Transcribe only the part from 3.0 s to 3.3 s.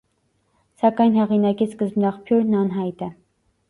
է։